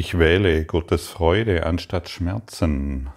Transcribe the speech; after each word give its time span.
Ich 0.00 0.16
wähle 0.16 0.64
Gottes 0.64 1.08
Freude 1.08 1.66
anstatt 1.66 2.08
Schmerzen, 2.08 3.10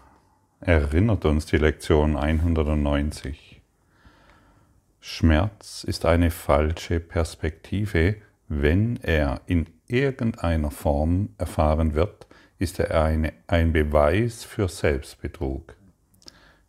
erinnert 0.62 1.26
uns 1.26 1.46
die 1.46 1.58
Lektion 1.58 2.18
190. 2.18 3.62
Schmerz 5.00 5.84
ist 5.84 6.08
eine 6.08 6.32
falsche 6.32 7.00
Perspektive, 7.00 8.16
wenn 8.48 8.98
er 9.04 9.42
in 9.46 9.68
irgendeiner 9.86 10.72
Form 10.72 11.30
erfahren 11.38 11.94
wird, 11.94 12.26
ist 12.58 12.80
er 12.80 13.00
eine, 13.00 13.34
ein 13.46 13.74
Beweis 13.74 14.44
für 14.44 14.68
Selbstbetrug. 14.68 15.76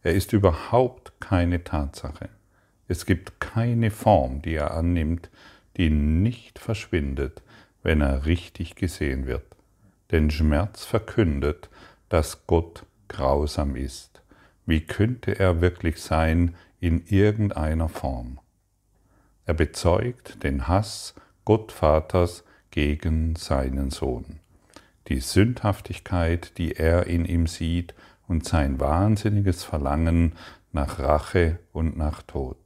Er 0.03 0.13
ist 0.13 0.35
überhaupt 0.35 1.15
keine 1.21 1.65
Tatsache. 1.65 2.29
Es 2.87 3.07
gibt 3.07 3.41
keine 3.41 3.91
Form, 3.91 4.43
die 4.43 4.57
er 4.57 4.73
annimmt, 4.73 5.31
die 5.79 5.89
nicht 5.89 6.59
verschwindet, 6.59 7.41
wenn 7.83 8.03
er 8.03 8.27
richtig 8.27 8.75
gesehen 8.75 9.27
wird. 9.27 9.52
Denn 10.13 10.31
Schmerz 10.31 10.85
verkündet, 10.85 11.71
dass 12.09 12.47
Gott 12.47 12.85
grausam 13.09 13.75
ist. 13.75 14.23
Wie 14.67 14.83
könnte 14.83 15.39
er 15.39 15.61
wirklich 15.61 16.01
sein 16.01 16.55
in 16.79 17.05
irgendeiner 17.07 17.89
Form? 17.89 18.39
Er 19.45 19.55
bezeugt 19.55 20.45
den 20.45 20.69
Hass 20.69 21.15
Gottvaters 21.45 22.45
gegen 22.71 23.35
seinen 23.35 23.91
Sohn. 23.91 24.39
Die 25.09 25.21
Sündhaftigkeit, 25.21 26.57
die 26.59 26.77
er 26.77 27.07
in 27.07 27.25
ihm 27.25 27.47
sieht, 27.47 27.95
und 28.29 28.47
sein 28.47 28.79
wahnsinniges 28.79 29.65
Verlangen 29.65 30.35
nach 30.73 30.99
Rache 30.99 31.59
und 31.73 31.97
nach 31.97 32.23
Tod. 32.23 32.57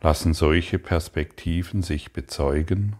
Lassen 0.00 0.32
solche 0.32 0.78
Perspektiven 0.78 1.82
sich 1.82 2.12
bezeugen? 2.12 2.96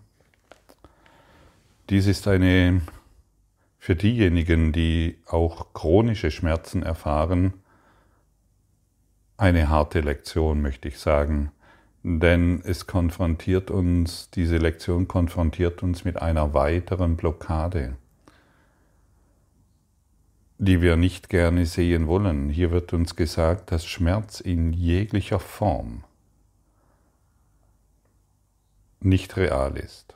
Dies 1.90 2.06
ist 2.06 2.28
eine 2.28 2.82
für 3.78 3.96
diejenigen, 3.96 4.72
die 4.72 5.16
auch 5.26 5.72
chronische 5.72 6.30
Schmerzen 6.30 6.82
erfahren, 6.82 7.54
eine 9.38 9.70
harte 9.70 10.00
Lektion, 10.00 10.60
möchte 10.60 10.88
ich 10.88 10.98
sagen, 10.98 11.50
denn 12.02 12.60
es 12.64 12.86
konfrontiert 12.86 13.70
uns, 13.70 14.30
diese 14.30 14.58
Lektion 14.58 15.08
konfrontiert 15.08 15.82
uns 15.82 16.04
mit 16.04 16.20
einer 16.20 16.52
weiteren 16.52 17.16
Blockade, 17.16 17.96
die 20.58 20.82
wir 20.82 20.96
nicht 20.96 21.30
gerne 21.30 21.64
sehen 21.64 22.06
wollen. 22.06 22.50
Hier 22.50 22.70
wird 22.70 22.92
uns 22.92 23.16
gesagt, 23.16 23.72
dass 23.72 23.86
Schmerz 23.86 24.40
in 24.40 24.74
jeglicher 24.74 25.40
Form 25.40 26.04
nicht 29.00 29.36
real 29.38 29.76
ist. 29.78 30.14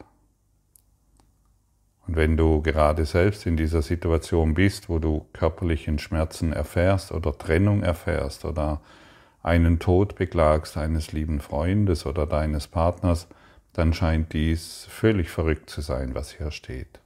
Und 2.06 2.16
wenn 2.16 2.36
du 2.36 2.62
gerade 2.62 3.04
selbst 3.04 3.46
in 3.46 3.56
dieser 3.56 3.82
Situation 3.82 4.54
bist, 4.54 4.88
wo 4.88 4.98
du 4.98 5.26
körperlichen 5.32 5.98
Schmerzen 5.98 6.52
erfährst 6.52 7.12
oder 7.12 7.36
Trennung 7.36 7.82
erfährst 7.82 8.44
oder 8.44 8.80
einen 9.42 9.78
Tod 9.78 10.16
beklagst 10.16 10.76
eines 10.76 11.12
lieben 11.12 11.40
Freundes 11.40 12.06
oder 12.06 12.26
deines 12.26 12.66
Partners, 12.68 13.28
dann 13.72 13.94
scheint 13.94 14.32
dies 14.32 14.86
völlig 14.88 15.30
verrückt 15.30 15.70
zu 15.70 15.80
sein, 15.80 16.14
was 16.14 16.32
hier 16.32 16.50
steht. 16.50 17.00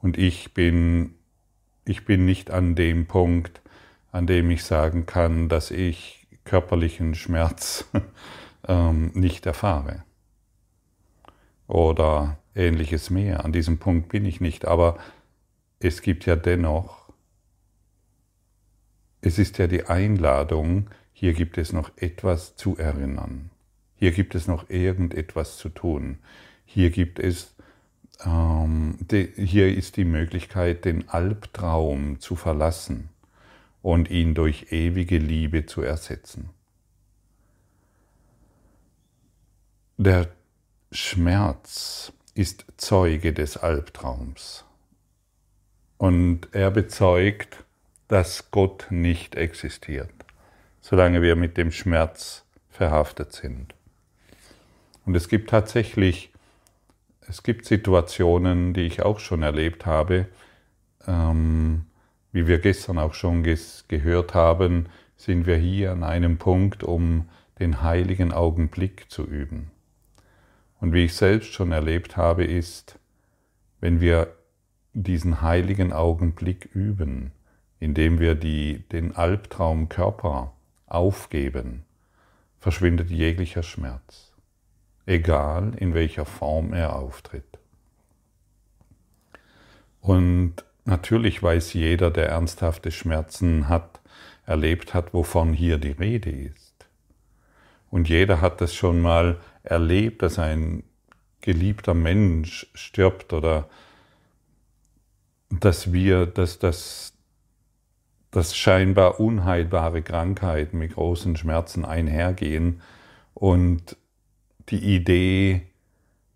Und 0.00 0.18
ich 0.18 0.54
bin, 0.54 1.14
ich 1.84 2.04
bin 2.04 2.24
nicht 2.24 2.50
an 2.50 2.74
dem 2.74 3.06
Punkt, 3.06 3.60
an 4.12 4.26
dem 4.26 4.50
ich 4.50 4.64
sagen 4.64 5.06
kann, 5.06 5.48
dass 5.48 5.70
ich 5.70 6.26
körperlichen 6.44 7.14
Schmerz 7.14 7.86
ähm, 8.68 9.10
nicht 9.14 9.46
erfahre 9.46 10.04
oder 11.66 12.38
ähnliches 12.56 13.10
mehr. 13.10 13.44
An 13.44 13.52
diesem 13.52 13.78
Punkt 13.78 14.08
bin 14.08 14.24
ich 14.24 14.40
nicht, 14.40 14.66
aber 14.66 14.98
es 15.78 16.02
gibt 16.02 16.26
ja 16.26 16.36
dennoch, 16.36 17.12
es 19.20 19.38
ist 19.38 19.58
ja 19.58 19.66
die 19.66 19.84
Einladung, 19.84 20.88
hier 21.12 21.32
gibt 21.32 21.58
es 21.58 21.72
noch 21.72 21.90
etwas 21.96 22.56
zu 22.56 22.76
erinnern. 22.76 23.50
Hier 23.94 24.12
gibt 24.12 24.34
es 24.34 24.46
noch 24.46 24.68
irgendetwas 24.68 25.56
zu 25.56 25.70
tun. 25.70 26.18
Hier 26.64 26.90
gibt 26.90 27.18
es, 27.18 27.54
ähm, 28.24 28.98
de, 29.00 29.32
hier 29.42 29.74
ist 29.74 29.96
die 29.96 30.04
Möglichkeit, 30.04 30.84
den 30.84 31.08
Albtraum 31.08 32.20
zu 32.20 32.36
verlassen 32.36 33.08
und 33.82 34.10
ihn 34.10 34.34
durch 34.34 34.72
ewige 34.72 35.18
Liebe 35.18 35.64
zu 35.64 35.80
ersetzen. 35.80 36.50
Der 39.96 40.28
Schmerz 40.92 42.12
ist 42.36 42.66
Zeuge 42.76 43.32
des 43.32 43.56
Albtraums. 43.56 44.64
Und 45.96 46.48
er 46.52 46.70
bezeugt, 46.70 47.64
dass 48.08 48.50
Gott 48.50 48.86
nicht 48.90 49.34
existiert, 49.34 50.12
solange 50.82 51.22
wir 51.22 51.34
mit 51.34 51.56
dem 51.56 51.72
Schmerz 51.72 52.44
verhaftet 52.68 53.32
sind. 53.32 53.74
Und 55.06 55.14
es 55.14 55.28
gibt 55.28 55.48
tatsächlich, 55.48 56.30
es 57.26 57.42
gibt 57.42 57.64
Situationen, 57.64 58.74
die 58.74 58.82
ich 58.82 59.00
auch 59.02 59.18
schon 59.18 59.42
erlebt 59.42 59.86
habe, 59.86 60.26
ähm, 61.06 61.86
wie 62.32 62.46
wir 62.46 62.58
gestern 62.58 62.98
auch 62.98 63.14
schon 63.14 63.44
gehört 63.44 64.34
haben, 64.34 64.90
sind 65.16 65.46
wir 65.46 65.56
hier 65.56 65.92
an 65.92 66.04
einem 66.04 66.36
Punkt, 66.36 66.84
um 66.84 67.30
den 67.58 67.80
heiligen 67.80 68.32
Augenblick 68.32 69.10
zu 69.10 69.24
üben. 69.24 69.70
Und 70.80 70.92
wie 70.92 71.04
ich 71.04 71.14
selbst 71.14 71.52
schon 71.52 71.72
erlebt 71.72 72.16
habe, 72.16 72.44
ist, 72.44 72.98
wenn 73.80 74.00
wir 74.00 74.34
diesen 74.92 75.42
heiligen 75.42 75.92
Augenblick 75.92 76.66
üben, 76.72 77.32
indem 77.78 78.18
wir 78.18 78.34
die, 78.34 78.84
den 78.90 79.14
Albtraumkörper 79.14 80.52
aufgeben, 80.86 81.84
verschwindet 82.58 83.10
jeglicher 83.10 83.62
Schmerz, 83.62 84.32
egal 85.04 85.72
in 85.76 85.94
welcher 85.94 86.24
Form 86.24 86.72
er 86.72 86.96
auftritt. 86.96 87.58
Und 90.00 90.64
natürlich 90.84 91.42
weiß 91.42 91.74
jeder, 91.74 92.10
der 92.10 92.28
ernsthafte 92.28 92.90
Schmerzen 92.90 93.68
hat, 93.68 94.00
erlebt 94.46 94.94
hat, 94.94 95.12
wovon 95.12 95.52
hier 95.52 95.78
die 95.78 95.90
Rede 95.90 96.30
ist. 96.30 96.86
Und 97.90 98.08
jeder 98.08 98.40
hat 98.40 98.60
das 98.60 98.74
schon 98.74 99.00
mal 99.00 99.38
erlebt, 99.66 100.22
dass 100.22 100.38
ein 100.38 100.82
geliebter 101.40 101.94
Mensch 101.94 102.66
stirbt 102.74 103.32
oder 103.32 103.68
dass 105.50 105.92
wir, 105.92 106.26
dass 106.26 106.58
das, 106.58 107.12
dass 108.30 108.56
scheinbar 108.56 109.20
unheilbare 109.20 110.02
Krankheiten 110.02 110.78
mit 110.78 110.94
großen 110.94 111.36
Schmerzen 111.36 111.84
einhergehen 111.84 112.82
und 113.34 113.96
die 114.68 114.96
Idee, 114.96 115.62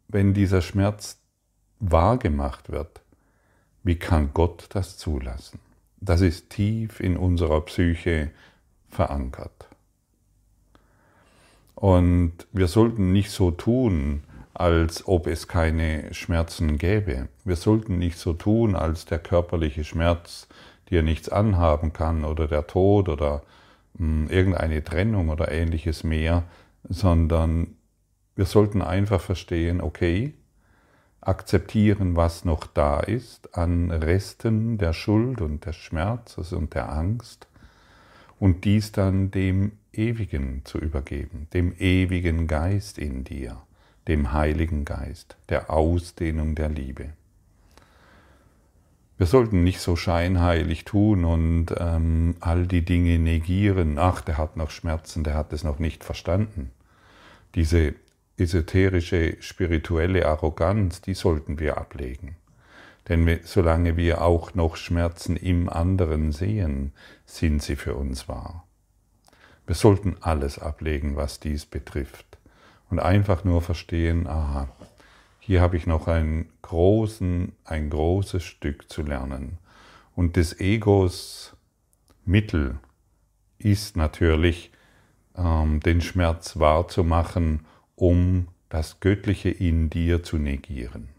wenn 0.09 0.35
dieser 0.35 0.63
Schmerz 0.63 1.19
wahrgemacht 1.81 2.71
wird, 2.71 3.01
wie 3.83 3.97
kann 3.97 4.31
Gott 4.35 4.67
das 4.71 4.99
zulassen? 4.99 5.59
Das 6.01 6.21
ist 6.21 6.51
tief 6.51 7.01
in 7.01 7.17
unserer 7.17 7.61
Psyche 7.63 8.31
verankert. 8.89 9.60
Und 11.81 12.35
wir 12.53 12.69
sollten 12.69 13.11
nicht 13.11 13.31
so 13.31 13.51
tun, 13.51 14.23
als 14.53 15.09
ob 15.09 15.27
es 15.27 15.49
keine 15.49 16.13
Schmerzen 16.13 16.77
gäbe. 16.77 17.29
Wir 17.47 17.57
sollten 17.57 17.99
nicht 17.99 18.19
so 18.19 18.35
tun, 18.35 18.77
als 18.77 19.07
der 19.07 19.19
körperliche 19.19 19.83
Schmerz 19.83 20.47
dir 20.91 21.03
nichts 21.03 21.31
anhaben 21.31 21.95
kann 21.95 22.27
oder 22.27 22.49
der 22.49 22.67
Tod 22.67 23.09
oder 23.09 23.43
mh, 23.95 24.27
hm, 24.27 24.29
irgendeine 24.29 24.85
Trennung 24.85 25.31
oder 25.31 25.51
ähnliches 25.51 26.05
mehr, 26.05 26.43
sondern 26.87 27.79
wir 28.37 28.45
sollten 28.45 28.83
einfach 28.83 29.23
verstehen, 29.23 29.81
okay, 29.81 30.35
akzeptieren, 31.23 32.15
was 32.15 32.45
noch 32.45 32.67
da 32.67 33.01
ist 33.01 33.57
an 33.57 33.91
Resten 33.91 34.77
der 34.77 34.93
Schuld 34.93 35.41
und 35.41 35.65
des 35.65 35.77
Schmerzes 35.77 36.53
und 36.53 36.75
der 36.75 36.93
Angst 36.93 37.47
und 38.39 38.67
dies 38.67 38.93
dann 38.93 39.31
dem 39.31 39.73
Ewigen 39.93 40.63
zu 40.65 40.79
übergeben, 40.79 41.49
dem 41.53 41.75
ewigen 41.79 42.47
Geist 42.47 42.99
in 42.99 43.25
dir, 43.25 43.61
dem 44.09 44.33
Heiligen 44.33 44.85
Geist, 44.85 45.37
der 45.49 45.71
Ausdehnung 45.71 46.55
der 46.55 46.69
Liebe. 46.69 47.11
Wir 49.19 49.27
sollten 49.27 49.65
nicht 49.65 49.81
so 49.81 49.97
scheinheilig 49.97 50.87
tun 50.87 51.27
und 51.27 51.67
ähm, 51.77 52.37
all 52.41 52.67
die 52.67 52.85
Dinge 52.85 53.19
negieren. 53.19 53.99
Ach, 53.99 54.23
der 54.23 54.39
hat 54.39 54.57
noch 54.57 54.71
Schmerzen, 54.71 55.25
der 55.25 55.35
hat 55.35 55.53
es 55.53 55.63
noch 55.63 55.79
nicht 55.79 56.05
verstanden. 56.05 56.71
Diese 57.55 57.95
esoterische, 58.39 59.37
spirituelle 59.41 60.27
Arroganz, 60.27 61.03
die 61.03 61.13
sollten 61.13 61.59
wir 61.59 61.77
ablegen. 61.77 62.37
Denn 63.09 63.41
solange 63.45 63.99
wir 63.99 64.23
auch 64.23 64.55
noch 64.55 64.77
Schmerzen 64.77 65.37
im 65.37 65.69
anderen 65.69 66.33
sehen, 66.33 66.93
sind 67.27 67.63
sie 67.63 67.77
für 67.77 67.97
uns 67.97 68.27
wahr. 68.27 68.65
Wir 69.71 69.77
sollten 69.77 70.17
alles 70.21 70.59
ablegen, 70.59 71.15
was 71.15 71.39
dies 71.39 71.65
betrifft 71.65 72.39
und 72.91 72.99
einfach 72.99 73.45
nur 73.45 73.63
verstehen, 73.63 74.27
aha, 74.27 74.69
hier 75.39 75.61
habe 75.61 75.77
ich 75.77 75.87
noch 75.87 76.09
einen 76.09 76.49
großen, 76.63 77.53
ein 77.63 77.89
großes 77.89 78.43
Stück 78.43 78.91
zu 78.91 79.03
lernen. 79.03 79.59
Und 80.17 80.35
des 80.35 80.59
Egos 80.59 81.55
Mittel 82.25 82.81
ist 83.59 83.97
natürlich, 83.97 84.73
ähm, 85.37 85.79
den 85.79 86.01
Schmerz 86.01 86.59
wahrzumachen, 86.59 87.65
um 87.95 88.49
das 88.71 88.99
Göttliche 88.99 89.51
in 89.51 89.89
dir 89.89 90.25
zu 90.25 90.39
negieren. 90.39 91.11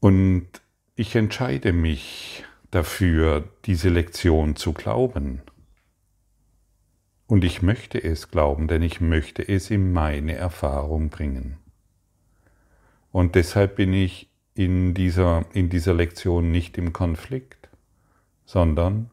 Und 0.00 0.48
ich 0.96 1.14
entscheide 1.14 1.74
mich 1.74 2.44
dafür, 2.74 3.48
diese 3.64 3.88
Lektion 3.88 4.56
zu 4.56 4.72
glauben. 4.72 5.42
Und 7.26 7.44
ich 7.44 7.62
möchte 7.62 8.02
es 8.02 8.30
glauben, 8.30 8.68
denn 8.68 8.82
ich 8.82 9.00
möchte 9.00 9.46
es 9.46 9.70
in 9.70 9.92
meine 9.92 10.34
Erfahrung 10.34 11.08
bringen. 11.08 11.56
Und 13.12 13.34
deshalb 13.34 13.76
bin 13.76 13.92
ich 13.92 14.28
in 14.54 14.94
dieser, 14.94 15.44
in 15.52 15.68
dieser 15.68 15.94
Lektion 15.94 16.50
nicht 16.50 16.76
im 16.76 16.92
Konflikt, 16.92 17.68
sondern 18.44 19.10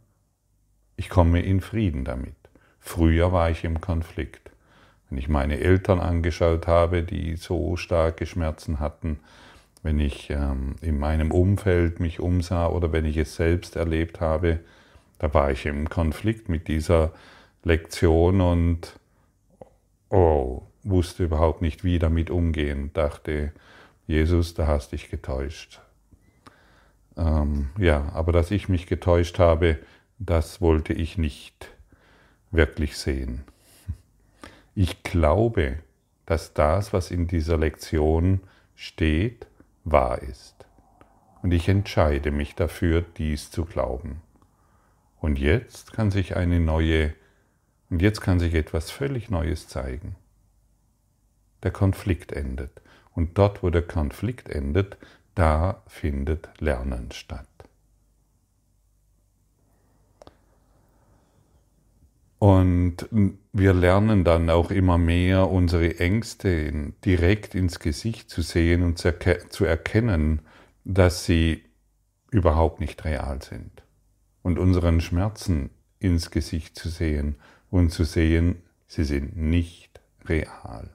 ich 0.96 1.10
komme 1.10 1.42
in 1.42 1.62
Frieden 1.62 2.04
damit. 2.04 2.36
Früher 2.80 3.32
war 3.32 3.50
ich 3.50 3.64
im 3.64 3.80
Konflikt. 3.80 4.52
Wenn 5.10 5.18
ich 5.18 5.30
meine 5.30 5.60
Eltern 5.60 6.00
angeschaut 6.00 6.68
habe, 6.68 7.04
die 7.04 7.36
so 7.36 7.76
starke 7.76 8.26
Schmerzen 8.26 8.80
hatten, 8.80 9.20
wenn 9.84 10.00
ich 10.00 10.30
ähm, 10.30 10.76
in 10.82 11.00
meinem 11.00 11.32
Umfeld 11.32 12.00
mich 12.00 12.20
umsah 12.20 12.68
oder 12.68 12.92
wenn 12.92 13.06
ich 13.06 13.18
es 13.18 13.36
selbst 13.36 13.76
erlebt 13.76 14.22
habe, 14.22 14.60
da 15.18 15.34
war 15.34 15.52
ich 15.52 15.66
im 15.66 15.90
Konflikt 15.90 16.50
mit 16.50 16.68
dieser 16.68 17.12
Lektion 17.64 18.42
und 18.42 19.00
oh, 20.10 20.64
wusste 20.84 21.24
überhaupt 21.24 21.62
nicht, 21.62 21.84
wie 21.84 22.00
damit 22.00 22.30
umgehen. 22.30 22.92
Dachte, 22.94 23.52
Jesus, 24.08 24.54
da 24.54 24.68
hast 24.68 24.92
dich 24.92 25.10
getäuscht. 25.10 25.82
Ähm, 27.18 27.70
ja, 27.78 28.10
aber 28.14 28.32
dass 28.32 28.52
ich 28.52 28.70
mich 28.70 28.88
getäuscht 28.88 29.40
habe, 29.40 29.80
das 30.20 30.62
wollte 30.62 30.94
ich 30.94 31.18
nicht 31.18 31.70
wirklich 32.52 32.98
sehen. 32.98 33.44
Ich 34.76 35.04
glaube, 35.04 35.80
dass 36.26 36.54
das, 36.54 36.94
was 36.94 37.12
in 37.12 37.28
dieser 37.28 37.58
Lektion 37.58 38.42
steht, 38.76 39.48
wahr 39.84 40.22
ist. 40.22 40.66
Und 41.42 41.52
ich 41.52 41.68
entscheide 41.68 42.32
mich 42.32 42.56
dafür, 42.56 43.02
dies 43.18 43.52
zu 43.52 43.66
glauben. 43.66 44.22
Und 45.20 45.40
jetzt 45.40 45.94
kann 45.94 46.12
sich 46.12 46.36
eine 46.36 46.60
neue, 46.60 47.14
und 47.90 48.02
jetzt 48.02 48.22
kann 48.22 48.40
sich 48.40 48.54
etwas 48.54 48.92
völlig 48.92 49.30
Neues 49.30 49.68
zeigen. 49.68 50.16
Der 51.64 51.72
Konflikt 51.72 52.32
endet. 52.32 52.82
Und 53.14 53.38
dort, 53.38 53.62
wo 53.62 53.70
der 53.70 53.84
Konflikt 53.84 54.50
endet, 54.50 54.98
da 55.36 55.82
findet 55.88 56.50
Lernen 56.60 57.12
statt. 57.12 57.51
Und 62.42 63.08
wir 63.54 63.72
lernen 63.72 64.24
dann 64.24 64.50
auch 64.50 64.72
immer 64.72 64.98
mehr, 64.98 65.52
unsere 65.52 66.00
Ängste 66.00 66.92
direkt 67.06 67.54
ins 67.54 67.78
Gesicht 67.78 68.32
zu 68.32 68.42
sehen 68.42 68.82
und 68.82 68.98
zu 68.98 69.64
erkennen, 69.64 70.42
dass 70.84 71.24
sie 71.24 71.64
überhaupt 72.32 72.80
nicht 72.80 73.06
real 73.06 73.44
sind. 73.44 73.84
Und 74.42 74.58
unseren 74.58 75.02
Schmerzen 75.02 75.70
ins 76.00 76.32
Gesicht 76.32 76.76
zu 76.76 76.90
sehen 76.90 77.36
und 77.70 77.92
zu 77.92 78.06
sehen, 78.06 78.64
sie 78.88 79.04
sind 79.04 79.38
nicht 79.38 80.02
real. 80.26 80.90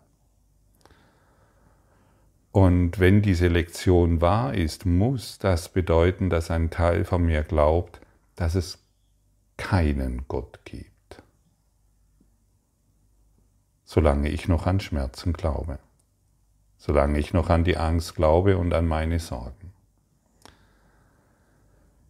Und 2.50 2.98
wenn 2.98 3.22
diese 3.22 3.46
Lektion 3.46 4.20
wahr 4.20 4.52
ist, 4.52 4.84
muss 4.84 5.38
das 5.38 5.68
bedeuten, 5.68 6.28
dass 6.28 6.50
ein 6.50 6.70
Teil 6.70 7.04
von 7.04 7.24
mir 7.24 7.44
glaubt, 7.44 8.00
dass 8.34 8.56
es 8.56 8.84
keinen 9.56 10.26
Gott 10.26 10.58
gibt 10.64 10.95
solange 13.96 14.28
ich 14.28 14.46
noch 14.46 14.66
an 14.66 14.78
Schmerzen 14.78 15.32
glaube, 15.32 15.78
solange 16.76 17.18
ich 17.18 17.32
noch 17.32 17.48
an 17.48 17.64
die 17.64 17.78
Angst 17.78 18.14
glaube 18.14 18.58
und 18.58 18.74
an 18.74 18.86
meine 18.86 19.20
Sorgen. 19.20 19.72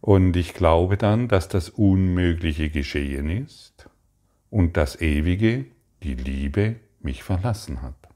Und 0.00 0.34
ich 0.34 0.52
glaube 0.52 0.96
dann, 0.96 1.28
dass 1.28 1.46
das 1.46 1.68
Unmögliche 1.68 2.70
geschehen 2.70 3.30
ist 3.30 3.88
und 4.50 4.76
das 4.76 5.00
Ewige, 5.00 5.66
die 6.02 6.16
Liebe, 6.16 6.74
mich 6.98 7.22
verlassen 7.22 7.82
hat. 7.82 8.08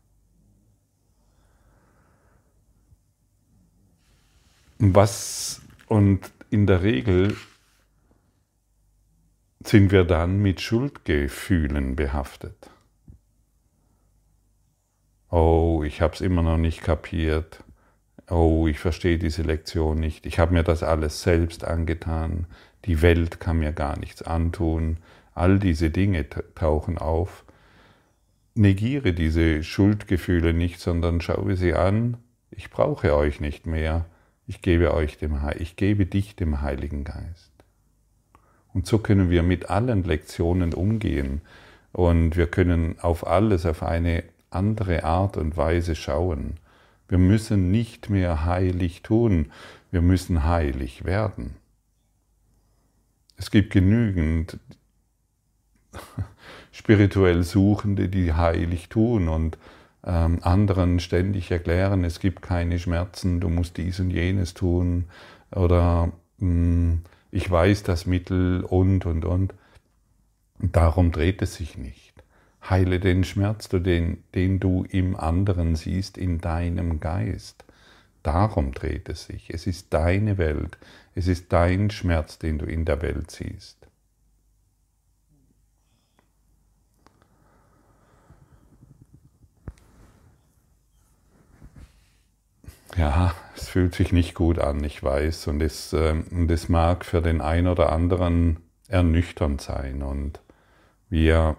Was 4.81 5.63
und 5.87 6.29
in 6.51 6.67
der 6.67 6.83
Regel 6.83 7.37
sind 9.63 9.93
wir 9.93 10.03
dann 10.03 10.41
mit 10.43 10.61
Schuldgefühlen 10.61 11.95
behaftet. 11.95 12.69
Oh, 15.31 15.82
ich 15.85 16.00
habe 16.00 16.15
es 16.15 16.21
immer 16.21 16.43
noch 16.43 16.59
nicht 16.59 16.82
kapiert. 16.82 17.62
Oh, 18.29 18.67
ich 18.67 18.79
verstehe 18.79 19.19
diese 19.19 19.43
Lektion 19.43 19.99
nicht. 19.99 20.27
Ich 20.27 20.38
habe 20.38 20.53
mir 20.53 20.65
das 20.65 20.82
alles 20.82 21.23
selbst 21.23 21.65
angetan. 21.65 22.47
Die 22.85 23.03
Welt 23.03 23.38
kann 23.41 23.59
mir 23.59 23.73
gar 23.73 23.99
nichts 23.99 24.23
antun. 24.23 24.99
All 25.35 25.59
diese 25.59 25.91
Dinge 25.91 26.27
tauchen 26.55 26.99
auf. 26.99 27.44
Negiere 28.55 29.12
diese 29.12 29.62
Schuldgefühle 29.62 30.53
nicht, 30.53 30.81
sondern 30.81 31.21
schaue 31.21 31.56
sie 31.56 31.75
an. 31.75 32.17
Ich 32.50 32.71
brauche 32.71 33.15
euch 33.15 33.41
nicht 33.41 33.67
mehr. 33.67 34.06
Ich 34.49 34.62
gebe 34.62 34.93
euch 34.93 35.17
dem, 35.19 35.38
ich 35.59 35.76
gebe 35.76 36.06
dich 36.06 36.35
dem 36.35 36.61
Heiligen 36.61 37.05
Geist. 37.05 37.53
Und 38.73 38.87
so 38.87 38.99
können 38.99 39.31
wir 39.31 39.44
mit 39.44 39.71
allen 39.71 40.03
Lektionen 40.03 40.75
umgehen 40.75 41.41
und 41.93 42.37
wir 42.37 42.49
können 42.49 42.99
auf 43.00 43.26
alles 43.26 43.67
auf 43.67 43.83
eine 43.83 44.25
andere 44.50 45.05
Art 45.05 45.37
und 45.37 45.56
Weise 45.56 45.94
schauen. 45.94 46.58
Wir 47.08 47.19
müssen 47.19 47.70
nicht 47.70 48.11
mehr 48.11 48.44
heilig 48.44 49.02
tun, 49.02 49.50
wir 49.91 50.02
müssen 50.02 50.44
heilig 50.44 51.05
werden. 51.05 51.56
Es 53.37 53.50
gibt 53.50 53.73
genügend 53.73 54.58
spirituell 56.73 57.43
Suchende, 57.43 58.08
die 58.08 58.32
heilig 58.32 58.88
tun 58.88 59.29
und 59.29 59.58
ähm, 60.05 60.38
anderen 60.43 61.00
ständig 61.00 61.50
erklären, 61.50 62.04
es 62.04 62.21
gibt 62.21 62.42
keine 62.42 62.78
Schmerzen, 62.78 63.40
du 63.40 63.49
musst 63.49 63.76
dies 63.76 64.00
und 64.00 64.11
jenes 64.11 64.54
tun 64.54 65.07
oder 65.50 66.12
mh, 66.38 66.47
hm, 66.47 67.00
ich 67.33 67.50
weiß 67.50 67.83
das 67.85 68.07
Mittel 68.07 68.64
und 68.64 69.07
und 69.07 69.25
und. 69.25 69.54
Darum 70.59 71.12
dreht 71.12 71.42
es 71.42 71.54
sich 71.54 71.78
nicht. 71.78 72.10
Heile 72.69 73.00
den 73.00 73.25
Schmerz, 73.25 73.69
den, 73.69 74.23
den 74.35 74.61
du 74.61 74.85
im 74.85 75.17
anderen 75.17 75.76
siehst, 75.76 76.19
in 76.19 76.40
deinem 76.40 77.00
Geist. 77.00 77.64
Darum 78.23 78.73
dreht 78.73 79.09
es 79.09 79.25
sich. 79.25 79.50
Es 79.50 79.67
ist 79.67 79.93
deine 79.95 80.37
Welt. 80.37 80.76
Es 81.14 81.26
ist 81.26 81.52
dein 81.52 81.90
Schmerz, 81.90 82.38
den 82.38 82.59
du 82.59 82.67
in 82.67 82.85
der 82.85 83.00
Welt 83.02 83.31
siehst. 83.31 83.81
Ja, 92.97 93.35
es 93.57 93.69
fühlt 93.69 93.95
sich 93.95 94.12
nicht 94.12 94.35
gut 94.35 94.59
an, 94.59 94.83
ich 94.83 95.02
weiß, 95.02 95.47
und 95.47 95.62
es, 95.62 95.93
äh, 95.93 96.23
und 96.31 96.50
es 96.50 96.69
mag 96.69 97.05
für 97.05 97.23
den 97.23 97.40
einen 97.40 97.69
oder 97.69 97.93
anderen 97.93 98.59
ernüchternd 98.88 99.61
sein. 99.61 100.02
Und 100.02 100.40
wir 101.09 101.57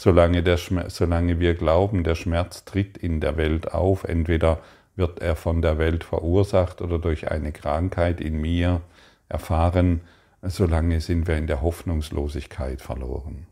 solange, 0.00 0.42
der 0.42 0.58
solange 0.58 1.40
wir 1.40 1.54
glauben, 1.54 2.04
der 2.04 2.14
Schmerz 2.14 2.64
tritt 2.64 2.96
in 2.96 3.20
der 3.20 3.36
Welt 3.36 3.72
auf, 3.72 4.04
entweder 4.04 4.60
wird 4.96 5.20
er 5.20 5.36
von 5.36 5.62
der 5.62 5.78
Welt 5.78 6.04
verursacht 6.04 6.80
oder 6.80 6.98
durch 6.98 7.30
eine 7.30 7.52
Krankheit 7.52 8.20
in 8.20 8.40
mir 8.40 8.80
erfahren, 9.28 10.00
solange 10.42 11.00
sind 11.00 11.26
wir 11.26 11.36
in 11.36 11.46
der 11.46 11.62
Hoffnungslosigkeit 11.62 12.80
verloren. 12.80 13.46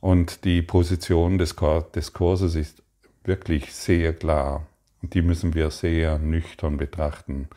Und 0.00 0.44
die 0.44 0.62
Position 0.62 1.38
des, 1.38 1.56
des 1.94 2.12
Kurses 2.12 2.54
ist 2.54 2.82
wirklich 3.24 3.72
sehr 3.72 4.12
klar 4.12 4.66
und 5.02 5.14
die 5.14 5.22
müssen 5.22 5.54
wir 5.54 5.70
sehr 5.70 6.18
nüchtern 6.18 6.76
betrachten. 6.76 7.48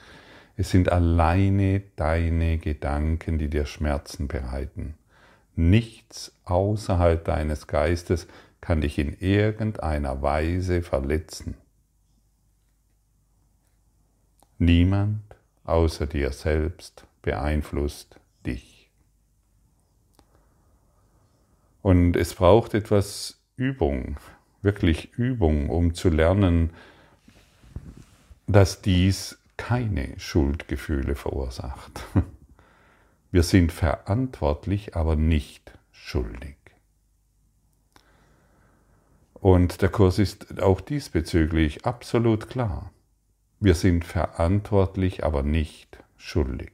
Es 0.56 0.72
sind 0.72 0.92
alleine 0.92 1.84
deine 1.98 2.58
Gedanken, 2.58 3.38
die 3.38 3.50
dir 3.50 3.66
Schmerzen 3.66 4.28
bereiten. 4.28 4.96
Nichts 5.58 6.32
außerhalb 6.46 7.26
deines 7.26 7.66
Geistes 7.66 8.28
kann 8.62 8.82
dich 8.82 9.00
in 9.00 9.18
irgendeiner 9.18 10.22
Weise 10.22 10.84
verletzen. 10.84 11.56
Niemand 14.60 15.24
außer 15.64 16.06
dir 16.06 16.32
selbst 16.32 17.08
beeinflusst 17.24 18.20
dich. 18.46 18.92
Und 21.82 22.16
es 22.16 22.36
braucht 22.36 22.76
etwas 22.76 23.42
Übung, 23.56 24.18
wirklich 24.62 25.14
Übung, 25.14 25.72
um 25.72 25.96
zu 25.96 26.10
lernen, 26.10 26.70
dass 28.46 28.84
dies 28.84 29.40
keine 29.58 30.20
Schuldgefühle 30.20 31.16
verursacht. 31.16 32.04
Wir 33.32 33.44
sind 33.44 33.72
verantwortlich, 33.72 34.96
aber 34.96 35.16
nicht 35.16 35.74
schuldig. 35.92 36.56
Und 39.34 39.82
der 39.82 39.90
Kurs 39.90 40.20
ist 40.20 40.62
auch 40.62 40.82
diesbezüglich 40.82 41.86
absolut 41.86 42.50
klar. 42.50 42.92
Wir 43.60 43.76
sind 43.76 44.06
verantwortlich, 44.06 45.24
aber 45.24 45.44
nicht 45.44 46.04
schuldig. 46.16 46.72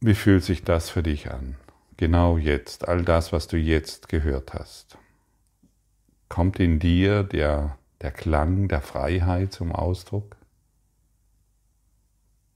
Wie 0.00 0.14
fühlt 0.14 0.44
sich 0.44 0.62
das 0.62 0.90
für 0.90 1.02
dich 1.02 1.30
an? 1.30 1.56
Genau 1.96 2.36
jetzt, 2.36 2.86
all 2.86 3.02
das, 3.02 3.32
was 3.32 3.48
du 3.48 3.56
jetzt 3.56 4.08
gehört 4.08 4.52
hast. 4.52 4.98
Kommt 6.28 6.60
in 6.60 6.78
dir 6.78 7.22
der, 7.22 7.78
der 8.04 8.12
Klang 8.12 8.68
der 8.68 8.82
Freiheit 8.82 9.54
zum 9.54 9.72
Ausdruck? 9.72 10.36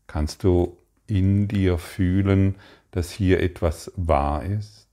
Kannst 0.06 0.44
du 0.44 0.76
in 1.06 1.48
dir 1.48 1.78
fühlen, 1.78 2.56
dass 2.90 3.10
hier 3.10 3.42
etwas 3.42 3.90
wahr 3.96 4.44
ist? 4.44 4.86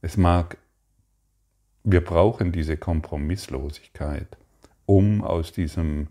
Es 0.00 0.16
mag, 0.16 0.56
wir 1.84 2.02
brauchen 2.02 2.50
diese 2.50 2.78
Kompromisslosigkeit, 2.78 4.38
um 4.86 5.22
aus 5.22 5.52
diesem 5.52 6.08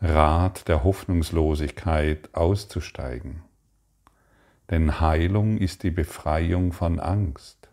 Rad 0.00 0.66
der 0.66 0.82
Hoffnungslosigkeit 0.82 2.34
auszusteigen. 2.34 3.42
Denn 4.68 5.00
Heilung 5.00 5.58
ist 5.58 5.84
die 5.84 5.92
Befreiung 5.92 6.72
von 6.72 6.98
Angst. 6.98 7.68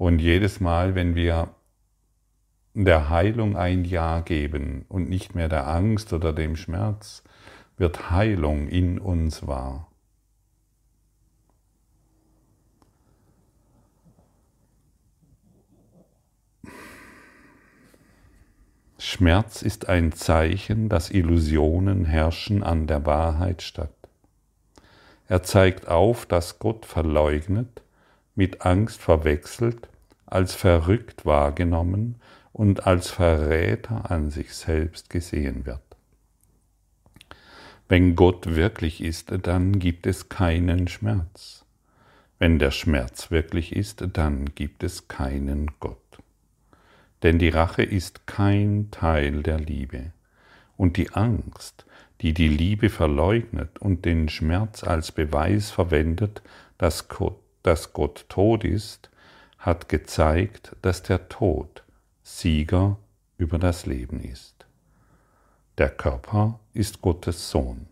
Und 0.00 0.18
jedes 0.18 0.60
Mal, 0.60 0.94
wenn 0.94 1.14
wir 1.14 1.54
der 2.72 3.10
Heilung 3.10 3.54
ein 3.58 3.84
Ja 3.84 4.20
geben 4.20 4.86
und 4.88 5.10
nicht 5.10 5.34
mehr 5.34 5.50
der 5.50 5.68
Angst 5.68 6.14
oder 6.14 6.32
dem 6.32 6.56
Schmerz, 6.56 7.22
wird 7.76 8.10
Heilung 8.10 8.66
in 8.68 8.98
uns 8.98 9.46
wahr. 9.46 9.92
Schmerz 18.96 19.60
ist 19.60 19.90
ein 19.90 20.12
Zeichen, 20.12 20.88
dass 20.88 21.10
Illusionen 21.10 22.06
herrschen 22.06 22.62
an 22.62 22.86
der 22.86 23.04
Wahrheit 23.04 23.60
statt. 23.60 23.92
Er 25.28 25.42
zeigt 25.42 25.88
auf, 25.88 26.24
dass 26.24 26.58
Gott 26.58 26.86
verleugnet, 26.86 27.82
mit 28.34 28.62
Angst 28.64 29.02
verwechselt, 29.02 29.89
als 30.32 30.54
verrückt 30.54 31.26
wahrgenommen 31.26 32.16
und 32.52 32.86
als 32.86 33.10
Verräter 33.10 34.10
an 34.10 34.30
sich 34.30 34.54
selbst 34.54 35.10
gesehen 35.10 35.66
wird. 35.66 35.80
Wenn 37.88 38.14
Gott 38.14 38.54
wirklich 38.54 39.02
ist, 39.02 39.32
dann 39.42 39.78
gibt 39.78 40.06
es 40.06 40.28
keinen 40.28 40.86
Schmerz. 40.86 41.64
Wenn 42.38 42.58
der 42.58 42.70
Schmerz 42.70 43.30
wirklich 43.30 43.74
ist, 43.74 44.04
dann 44.12 44.54
gibt 44.54 44.82
es 44.82 45.08
keinen 45.08 45.72
Gott. 45.80 45.98
Denn 47.22 47.38
die 47.38 47.48
Rache 47.48 47.82
ist 47.82 48.26
kein 48.26 48.90
Teil 48.90 49.42
der 49.42 49.58
Liebe. 49.58 50.12
Und 50.76 50.96
die 50.96 51.10
Angst, 51.10 51.84
die 52.20 52.32
die 52.32 52.48
Liebe 52.48 52.88
verleugnet 52.88 53.78
und 53.78 54.04
den 54.04 54.28
Schmerz 54.28 54.84
als 54.84 55.12
Beweis 55.12 55.70
verwendet, 55.70 56.42
dass 56.78 57.08
Gott, 57.08 57.38
dass 57.62 57.92
Gott 57.92 58.24
tot 58.28 58.64
ist, 58.64 59.10
hat 59.60 59.88
gezeigt, 59.88 60.74
dass 60.82 61.02
der 61.02 61.28
Tod 61.28 61.84
Sieger 62.22 62.96
über 63.36 63.58
das 63.58 63.86
Leben 63.86 64.20
ist. 64.20 64.66
Der 65.78 65.90
Körper 65.90 66.58
ist 66.72 67.00
Gottes 67.02 67.50
Sohn 67.50 67.86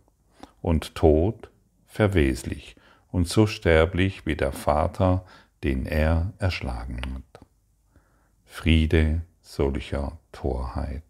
und 0.63 0.95
Tod 0.95 1.51
verweslich 1.87 2.77
und 3.11 3.29
so 3.29 3.47
sterblich 3.47 4.27
wie 4.27 4.37
der 4.37 4.53
Vater, 4.53 5.25
den 5.63 5.87
er 5.87 6.33
erschlagen 6.39 7.01
hat. 7.15 7.45
Friede 8.45 9.23
solcher 9.43 10.19
Torheit. 10.33 11.03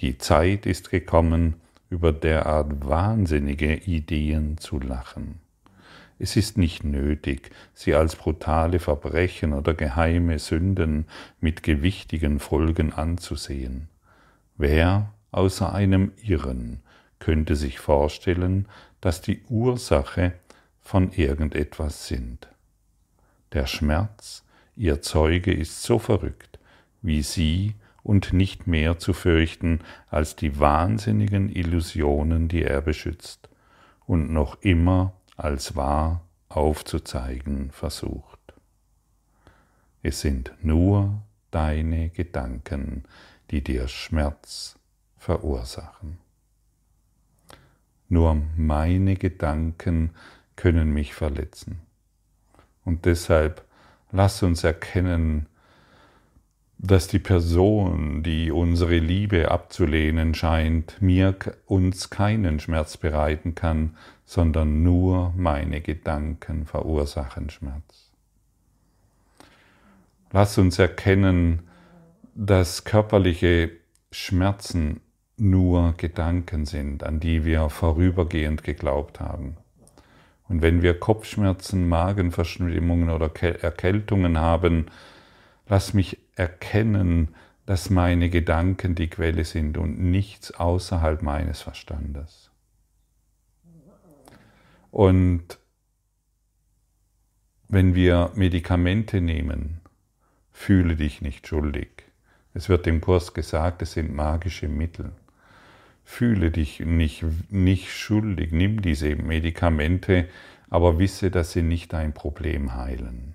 Die 0.00 0.18
Zeit 0.18 0.66
ist 0.66 0.90
gekommen, 0.90 1.60
über 1.90 2.12
derart 2.12 2.88
wahnsinnige 2.88 3.74
Ideen 3.74 4.58
zu 4.58 4.78
lachen. 4.78 5.40
Es 6.22 6.36
ist 6.36 6.58
nicht 6.58 6.84
nötig, 6.84 7.50
sie 7.72 7.94
als 7.94 8.14
brutale 8.14 8.78
Verbrechen 8.78 9.54
oder 9.54 9.72
geheime 9.72 10.38
Sünden 10.38 11.06
mit 11.40 11.62
gewichtigen 11.62 12.40
Folgen 12.40 12.92
anzusehen. 12.92 13.88
Wer 14.58 15.14
außer 15.32 15.72
einem 15.72 16.12
Irren 16.22 16.82
könnte 17.20 17.56
sich 17.56 17.78
vorstellen, 17.78 18.68
dass 19.00 19.22
die 19.22 19.40
Ursache 19.48 20.34
von 20.82 21.10
irgendetwas 21.10 22.06
sind? 22.06 22.48
Der 23.54 23.66
Schmerz, 23.66 24.44
ihr 24.76 25.00
Zeuge, 25.00 25.54
ist 25.54 25.82
so 25.82 25.98
verrückt, 25.98 26.58
wie 27.00 27.22
sie 27.22 27.76
und 28.02 28.34
nicht 28.34 28.66
mehr 28.66 28.98
zu 28.98 29.14
fürchten 29.14 29.80
als 30.10 30.36
die 30.36 30.60
wahnsinnigen 30.60 31.48
Illusionen, 31.48 32.48
die 32.48 32.62
er 32.62 32.82
beschützt 32.82 33.48
und 34.04 34.30
noch 34.30 34.60
immer 34.60 35.14
als 35.40 35.74
wahr 35.74 36.20
aufzuzeigen 36.48 37.70
versucht. 37.70 38.38
Es 40.02 40.20
sind 40.20 40.52
nur 40.62 41.22
deine 41.50 42.10
Gedanken, 42.10 43.04
die 43.50 43.62
dir 43.62 43.88
Schmerz 43.88 44.78
verursachen. 45.16 46.18
Nur 48.08 48.42
meine 48.56 49.16
Gedanken 49.16 50.10
können 50.56 50.92
mich 50.92 51.14
verletzen. 51.14 51.80
Und 52.84 53.04
deshalb 53.04 53.64
lass 54.10 54.42
uns 54.42 54.64
erkennen, 54.64 55.46
dass 56.82 57.08
die 57.08 57.18
Person, 57.18 58.22
die 58.22 58.50
unsere 58.50 58.98
Liebe 58.98 59.50
abzulehnen 59.50 60.34
scheint, 60.34 60.96
mir 61.00 61.36
uns 61.66 62.08
keinen 62.08 62.58
Schmerz 62.58 62.96
bereiten 62.96 63.54
kann, 63.54 63.96
sondern 64.24 64.82
nur 64.82 65.34
meine 65.36 65.82
Gedanken 65.82 66.64
verursachen 66.64 67.50
Schmerz. 67.50 68.10
Lass 70.32 70.56
uns 70.56 70.78
erkennen, 70.78 71.64
dass 72.34 72.84
körperliche 72.84 73.72
Schmerzen 74.10 75.00
nur 75.36 75.94
Gedanken 75.98 76.64
sind, 76.64 77.04
an 77.04 77.20
die 77.20 77.44
wir 77.44 77.68
vorübergehend 77.68 78.64
geglaubt 78.64 79.20
haben. 79.20 79.58
Und 80.48 80.62
wenn 80.62 80.80
wir 80.82 80.98
Kopfschmerzen, 80.98 81.88
Magenverstimmungen 81.88 83.10
oder 83.10 83.30
Erkältungen 83.62 84.38
haben, 84.38 84.86
lass 85.68 85.94
mich 85.94 86.18
erkennen, 86.40 87.34
dass 87.66 87.90
meine 87.90 88.30
Gedanken 88.30 88.94
die 88.94 89.08
Quelle 89.08 89.44
sind 89.44 89.76
und 89.76 90.00
nichts 90.00 90.52
außerhalb 90.52 91.20
meines 91.20 91.60
Verstandes. 91.60 92.50
Und 94.90 95.58
wenn 97.68 97.94
wir 97.94 98.32
Medikamente 98.34 99.20
nehmen, 99.20 99.82
fühle 100.50 100.96
dich 100.96 101.20
nicht 101.20 101.46
schuldig. 101.46 101.90
Es 102.54 102.68
wird 102.70 102.86
im 102.86 103.02
Kurs 103.02 103.34
gesagt, 103.34 103.82
es 103.82 103.92
sind 103.92 104.12
magische 104.14 104.66
Mittel. 104.66 105.12
Fühle 106.02 106.50
dich 106.50 106.80
nicht, 106.80 107.24
nicht 107.50 107.92
schuldig, 107.92 108.50
nimm 108.50 108.82
diese 108.82 109.14
Medikamente, 109.14 110.28
aber 110.70 110.98
wisse, 110.98 111.30
dass 111.30 111.52
sie 111.52 111.62
nicht 111.62 111.92
dein 111.92 112.14
Problem 112.14 112.74
heilen. 112.74 113.34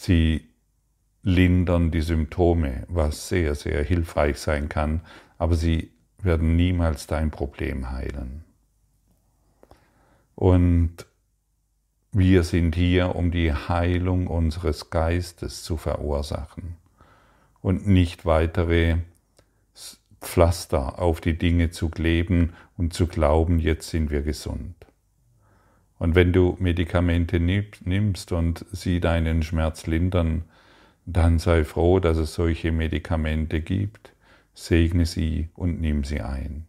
Sie 0.00 0.48
lindern 1.24 1.90
die 1.90 2.02
Symptome, 2.02 2.84
was 2.88 3.28
sehr, 3.28 3.56
sehr 3.56 3.82
hilfreich 3.82 4.38
sein 4.38 4.68
kann, 4.68 5.00
aber 5.38 5.56
sie 5.56 5.90
werden 6.22 6.54
niemals 6.54 7.08
dein 7.08 7.32
Problem 7.32 7.90
heilen. 7.90 8.44
Und 10.36 11.04
wir 12.12 12.44
sind 12.44 12.76
hier, 12.76 13.16
um 13.16 13.32
die 13.32 13.52
Heilung 13.52 14.28
unseres 14.28 14.90
Geistes 14.90 15.64
zu 15.64 15.76
verursachen 15.76 16.76
und 17.60 17.88
nicht 17.88 18.24
weitere 18.24 18.98
Pflaster 20.20 21.00
auf 21.00 21.20
die 21.20 21.36
Dinge 21.36 21.70
zu 21.70 21.88
kleben 21.88 22.54
und 22.76 22.94
zu 22.94 23.08
glauben, 23.08 23.58
jetzt 23.58 23.90
sind 23.90 24.10
wir 24.10 24.22
gesund. 24.22 24.76
Und 25.98 26.14
wenn 26.14 26.32
du 26.32 26.56
Medikamente 26.60 27.40
nimmst 27.40 28.32
und 28.32 28.64
sie 28.72 29.00
deinen 29.00 29.42
Schmerz 29.42 29.86
lindern, 29.86 30.44
dann 31.06 31.38
sei 31.38 31.64
froh, 31.64 32.00
dass 32.00 32.18
es 32.18 32.34
solche 32.34 32.70
Medikamente 32.72 33.60
gibt. 33.60 34.12
segne 34.54 35.06
sie 35.06 35.50
und 35.54 35.80
nimm 35.80 36.02
sie 36.02 36.20
ein. 36.20 36.66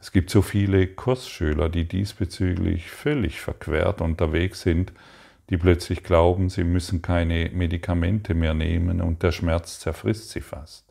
Es 0.00 0.12
gibt 0.12 0.30
so 0.30 0.40
viele 0.40 0.86
Kursschüler, 0.86 1.68
die 1.68 1.84
diesbezüglich 1.84 2.90
völlig 2.90 3.40
verquert 3.40 4.00
unterwegs 4.00 4.62
sind, 4.62 4.92
die 5.50 5.56
plötzlich 5.56 6.04
glauben, 6.04 6.48
sie 6.48 6.64
müssen 6.64 7.02
keine 7.02 7.50
Medikamente 7.52 8.34
mehr 8.34 8.54
nehmen 8.54 9.00
und 9.00 9.22
der 9.22 9.32
Schmerz 9.32 9.80
zerfrisst 9.80 10.30
sie 10.30 10.40
fast. 10.40 10.84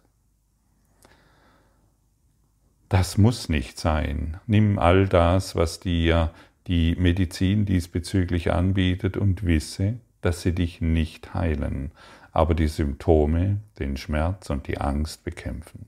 Das 2.90 3.18
muss 3.18 3.50
nicht 3.50 3.80
sein. 3.80 4.38
Nimm 4.48 4.78
all 4.78 5.08
das, 5.08 5.56
was 5.56 5.80
dir 5.80 6.32
die 6.70 6.96
Medizin 6.96 7.66
diesbezüglich 7.66 8.52
anbietet 8.52 9.18
und 9.18 9.44
wisse, 9.44 9.98
dass 10.22 10.44
sie 10.44 10.54
dich 10.54 10.82
nicht 10.82 11.34
heilen, 11.34 11.92
aber 12.32 12.54
die 12.54 12.68
Symptome, 12.68 13.60
den 13.80 13.98
Schmerz 13.98 14.52
und 14.52 14.68
die 14.68 14.78
Angst 14.78 15.24
bekämpfen 15.24 15.88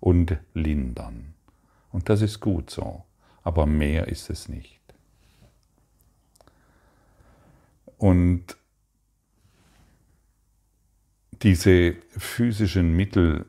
und 0.00 0.38
lindern. 0.54 1.34
Und 1.92 2.08
das 2.08 2.22
ist 2.22 2.40
gut 2.40 2.70
so, 2.70 3.04
aber 3.42 3.66
mehr 3.66 4.08
ist 4.08 4.30
es 4.30 4.48
nicht. 4.48 4.80
Und 7.98 8.56
diese 11.42 11.96
physischen 12.16 12.96
Mittel 12.96 13.44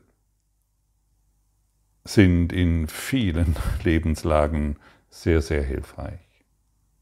sind 2.04 2.52
in 2.52 2.86
vielen 2.86 3.56
Lebenslagen 3.82 4.76
sehr, 5.08 5.40
sehr 5.40 5.62
hilfreich. 5.62 6.25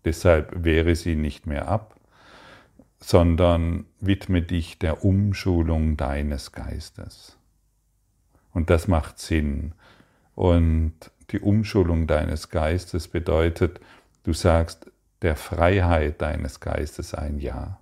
Deshalb 0.05 0.65
wehre 0.65 0.95
sie 0.95 1.17
nicht 1.17 1.47
mehr 1.47 1.69
ab, 1.69 1.97
sondern 3.01 3.87
widme 4.01 4.43
dich 4.43 4.79
der 4.79 5.05
Umschulung 5.05 5.97
deines 5.97 6.53
Geistes. 6.53 7.37
Und 8.53 8.71
das 8.71 8.89
macht 8.89 9.19
Sinn. 9.19 9.73
Und 10.35 10.95
die 11.31 11.41
Umschulung 11.41 12.07
deines 12.07 12.49
Geistes 12.51 13.09
bedeutet, 13.09 13.81
du 14.23 14.33
sagst 14.33 14.91
der 15.23 15.37
Freiheit 15.37 16.23
deines 16.23 16.61
Geistes 16.61 17.15
ein 17.15 17.39
Ja. 17.39 17.79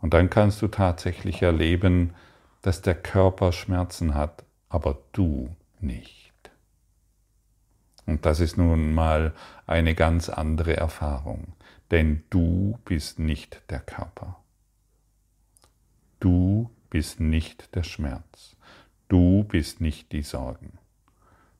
Und 0.00 0.14
dann 0.14 0.30
kannst 0.30 0.60
du 0.62 0.68
tatsächlich 0.68 1.42
erleben, 1.42 2.14
dass 2.60 2.82
der 2.82 2.94
Körper 2.94 3.52
Schmerzen 3.52 4.14
hat, 4.14 4.44
aber 4.68 4.98
du 5.12 5.54
nicht. 5.80 6.21
Und 8.06 8.26
das 8.26 8.40
ist 8.40 8.56
nun 8.56 8.94
mal 8.94 9.32
eine 9.66 9.94
ganz 9.94 10.28
andere 10.28 10.76
Erfahrung, 10.76 11.54
denn 11.90 12.22
du 12.30 12.78
bist 12.84 13.18
nicht 13.18 13.62
der 13.70 13.80
Körper. 13.80 14.38
Du 16.20 16.70
bist 16.90 17.20
nicht 17.20 17.74
der 17.74 17.82
Schmerz. 17.82 18.56
Du 19.08 19.44
bist 19.44 19.80
nicht 19.80 20.12
die 20.12 20.22
Sorgen. 20.22 20.78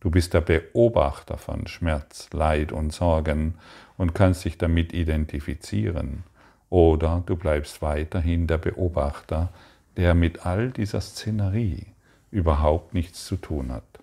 Du 0.00 0.10
bist 0.10 0.34
der 0.34 0.40
Beobachter 0.40 1.38
von 1.38 1.66
Schmerz, 1.68 2.28
Leid 2.32 2.72
und 2.72 2.92
Sorgen 2.92 3.54
und 3.96 4.14
kannst 4.14 4.44
dich 4.44 4.58
damit 4.58 4.92
identifizieren. 4.92 6.24
Oder 6.70 7.22
du 7.24 7.36
bleibst 7.36 7.82
weiterhin 7.82 8.46
der 8.46 8.58
Beobachter, 8.58 9.52
der 9.96 10.14
mit 10.14 10.44
all 10.44 10.70
dieser 10.70 11.00
Szenerie 11.00 11.86
überhaupt 12.30 12.94
nichts 12.94 13.26
zu 13.26 13.36
tun 13.36 13.70
hat 13.70 14.01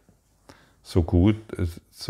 so 0.90 1.04
gut, 1.04 1.36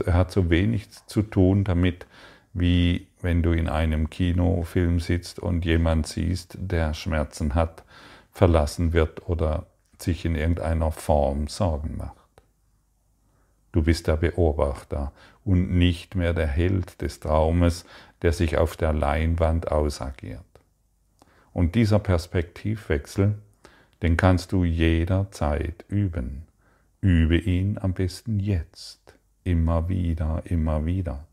er 0.05 0.13
hat 0.13 0.31
so 0.31 0.49
wenig 0.49 0.87
zu 1.05 1.21
tun 1.21 1.65
damit, 1.65 2.05
wie 2.53 3.07
wenn 3.21 3.43
du 3.43 3.51
in 3.51 3.67
einem 3.67 4.09
Kinofilm 4.09 5.01
sitzt 5.01 5.37
und 5.37 5.65
jemand 5.65 6.07
siehst, 6.07 6.57
der 6.57 6.93
Schmerzen 6.93 7.55
hat, 7.55 7.83
verlassen 8.31 8.93
wird 8.93 9.27
oder 9.27 9.65
sich 9.97 10.23
in 10.23 10.35
irgendeiner 10.35 10.93
Form 10.93 11.49
Sorgen 11.49 11.97
macht. 11.97 12.15
Du 13.73 13.83
bist 13.83 14.07
der 14.07 14.15
Beobachter 14.15 15.11
und 15.43 15.77
nicht 15.77 16.15
mehr 16.15 16.33
der 16.33 16.47
Held 16.47 17.01
des 17.01 17.19
Traumes, 17.19 17.83
der 18.21 18.31
sich 18.31 18.57
auf 18.57 18.77
der 18.77 18.93
Leinwand 18.93 19.73
ausagiert. 19.73 20.39
Und 21.51 21.75
dieser 21.75 21.99
Perspektivwechsel, 21.99 23.35
den 24.01 24.15
kannst 24.15 24.53
du 24.53 24.63
jederzeit 24.63 25.83
üben. 25.89 26.48
Übe 27.01 27.37
ihn 27.37 27.77
am 27.77 27.93
besten 27.93 28.39
jetzt, 28.39 29.17
immer 29.43 29.87
wieder, 29.87 30.43
immer 30.45 30.85
wieder. 30.85 31.25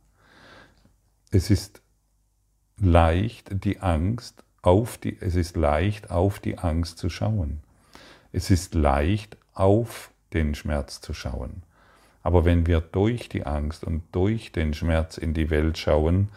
Es 1.30 1.50
ist 1.50 1.82
leicht, 2.78 3.64
die 3.64 3.80
Angst 3.80 4.44
auf 4.62 4.98
die, 4.98 5.16
es 5.20 5.34
ist 5.34 5.56
leicht, 5.56 6.10
auf 6.10 6.38
die 6.38 6.58
Angst 6.58 6.98
zu 6.98 7.08
schauen. 7.08 7.60
Es 8.32 8.50
ist 8.50 8.74
leicht, 8.74 9.36
auf 9.54 10.12
den 10.32 10.54
Schmerz 10.54 11.00
zu 11.00 11.14
schauen. 11.14 11.62
Aber 12.22 12.44
wenn 12.44 12.66
wir 12.66 12.80
durch 12.80 13.28
die 13.28 13.46
Angst 13.46 13.84
und 13.84 14.02
durch 14.12 14.52
den 14.52 14.74
Schmerz 14.74 15.16
in 15.16 15.34
die 15.34 15.50
Welt 15.50 15.78
schauen, 15.78 16.28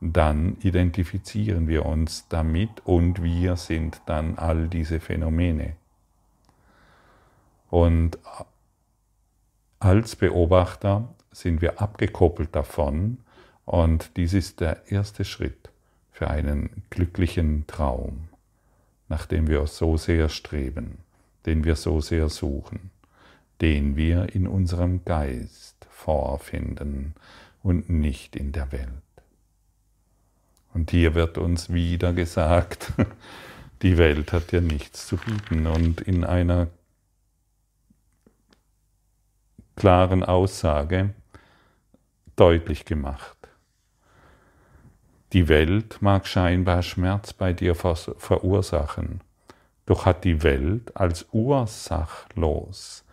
dann 0.00 0.56
identifizieren 0.60 1.68
wir 1.68 1.86
uns 1.86 2.26
damit 2.28 2.84
und 2.84 3.22
wir 3.22 3.56
sind 3.56 4.00
dann 4.06 4.38
all 4.38 4.68
diese 4.68 5.00
Phänomene. 5.00 5.76
Und 7.70 8.18
als 9.78 10.16
Beobachter 10.16 11.14
sind 11.32 11.60
wir 11.60 11.80
abgekoppelt 11.80 12.54
davon 12.54 13.18
und 13.64 14.16
dies 14.16 14.32
ist 14.32 14.60
der 14.60 14.90
erste 14.90 15.24
Schritt 15.24 15.70
für 16.10 16.28
einen 16.30 16.82
glücklichen 16.88 17.66
Traum, 17.66 18.28
nach 19.08 19.26
dem 19.26 19.48
wir 19.48 19.66
so 19.66 19.96
sehr 19.96 20.28
streben, 20.28 20.98
den 21.44 21.64
wir 21.64 21.76
so 21.76 22.00
sehr 22.00 22.28
suchen, 22.28 22.90
den 23.60 23.96
wir 23.96 24.34
in 24.34 24.46
unserem 24.46 25.04
Geist 25.04 25.86
vorfinden 25.90 27.14
und 27.62 27.90
nicht 27.90 28.36
in 28.36 28.52
der 28.52 28.72
Welt. 28.72 28.88
Und 30.72 30.90
hier 30.90 31.14
wird 31.14 31.38
uns 31.38 31.72
wieder 31.72 32.12
gesagt, 32.12 32.92
die 33.82 33.98
Welt 33.98 34.32
hat 34.32 34.52
dir 34.52 34.60
nichts 34.60 35.06
zu 35.06 35.16
bieten 35.16 35.66
und 35.66 36.00
in 36.00 36.24
einer 36.24 36.68
klaren 39.76 40.24
Aussage 40.24 41.14
deutlich 42.34 42.84
gemacht. 42.86 43.36
Die 45.32 45.48
Welt 45.48 45.98
mag 46.00 46.26
scheinbar 46.26 46.82
Schmerz 46.82 47.32
bei 47.34 47.52
dir 47.52 47.74
verursachen, 47.74 49.20
doch 49.84 50.06
hat 50.06 50.24
die 50.24 50.42
Welt 50.42 50.96
als 50.96 51.26
ursachlos 51.32 53.04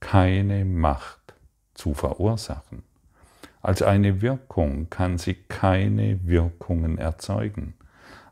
keine 0.00 0.64
Macht 0.64 1.34
zu 1.74 1.94
verursachen. 1.94 2.84
Als 3.60 3.82
eine 3.82 4.22
Wirkung 4.22 4.88
kann 4.88 5.18
sie 5.18 5.34
keine 5.34 6.26
Wirkungen 6.26 6.96
erzeugen. 6.96 7.74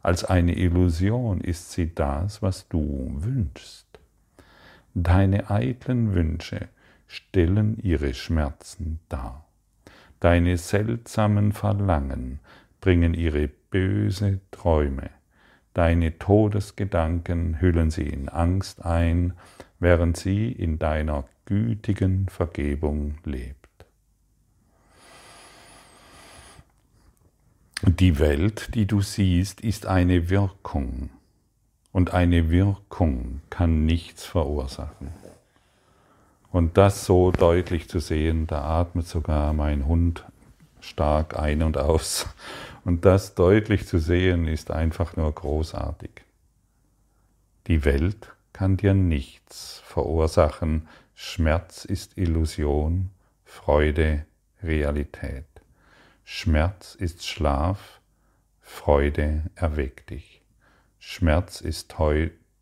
Als 0.02 0.24
eine 0.24 0.56
Illusion 0.56 1.40
ist 1.40 1.72
sie 1.72 1.94
das, 1.94 2.40
was 2.40 2.68
du 2.68 3.10
wünschst. 3.16 3.86
Deine 4.94 5.50
eitlen 5.50 6.14
Wünsche 6.14 6.68
stellen 7.06 7.78
ihre 7.82 8.14
Schmerzen 8.14 9.00
dar. 9.08 9.46
Deine 10.20 10.56
seltsamen 10.56 11.52
Verlangen 11.52 12.40
bringen 12.80 13.14
ihre 13.14 13.48
böse 13.70 14.40
Träume. 14.50 15.10
Deine 15.74 16.18
Todesgedanken 16.18 17.60
hüllen 17.60 17.90
sie 17.90 18.08
in 18.08 18.28
Angst 18.28 18.84
ein, 18.84 19.34
während 19.78 20.16
sie 20.16 20.50
in 20.50 20.78
deiner 20.78 21.24
gütigen 21.44 22.28
Vergebung 22.28 23.18
lebt. 23.24 23.56
Die 27.82 28.18
Welt, 28.18 28.74
die 28.74 28.86
du 28.86 29.02
siehst, 29.02 29.60
ist 29.60 29.84
eine 29.86 30.30
Wirkung, 30.30 31.10
und 31.92 32.14
eine 32.14 32.50
Wirkung 32.50 33.42
kann 33.50 33.84
nichts 33.84 34.24
verursachen. 34.24 35.25
Und 36.56 36.78
das 36.78 37.04
so 37.04 37.32
deutlich 37.32 37.86
zu 37.86 37.98
sehen, 37.98 38.46
da 38.46 38.80
atmet 38.80 39.06
sogar 39.06 39.52
mein 39.52 39.84
Hund 39.84 40.24
stark 40.80 41.38
ein 41.38 41.62
und 41.62 41.76
aus. 41.76 42.28
Und 42.86 43.04
das 43.04 43.34
deutlich 43.34 43.86
zu 43.86 43.98
sehen, 43.98 44.48
ist 44.48 44.70
einfach 44.70 45.18
nur 45.18 45.30
großartig. 45.30 46.12
Die 47.66 47.84
Welt 47.84 48.32
kann 48.54 48.78
dir 48.78 48.94
nichts 48.94 49.82
verursachen. 49.84 50.88
Schmerz 51.14 51.84
ist 51.84 52.16
Illusion, 52.16 53.10
Freude 53.44 54.24
Realität. 54.62 55.44
Schmerz 56.24 56.94
ist 56.94 57.26
Schlaf, 57.26 58.00
Freude 58.62 59.42
erweckt 59.56 60.08
dich. 60.08 60.40
Schmerz 61.00 61.60
ist 61.60 61.94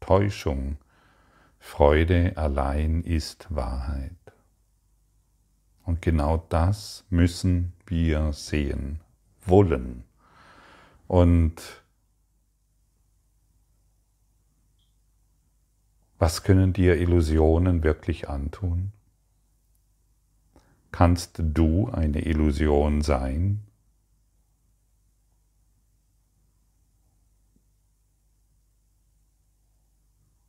Täuschung, 0.00 0.78
Freude 1.66 2.36
allein 2.36 3.02
ist 3.02 3.52
Wahrheit. 3.52 4.12
Und 5.82 6.02
genau 6.02 6.44
das 6.50 7.04
müssen 7.10 7.72
wir 7.86 8.32
sehen, 8.32 9.00
wollen. 9.44 10.04
Und 11.08 11.82
was 16.18 16.44
können 16.44 16.74
dir 16.74 16.96
Illusionen 16.96 17.82
wirklich 17.82 18.28
antun? 18.28 18.92
Kannst 20.92 21.40
du 21.42 21.88
eine 21.88 22.20
Illusion 22.24 23.00
sein? 23.02 23.64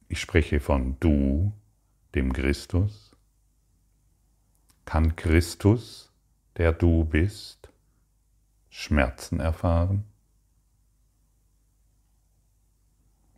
Ich 0.07 0.19
spreche 0.19 0.59
von 0.59 0.97
du, 0.99 1.51
dem 2.13 2.31
Christus. 2.33 3.11
Kann 4.85 5.15
Christus, 5.15 6.11
der 6.57 6.71
du 6.71 7.05
bist, 7.05 7.69
Schmerzen 8.69 9.39
erfahren? 9.39 10.05